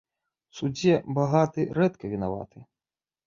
[0.53, 2.59] У судзе багаты рэдка вінаваты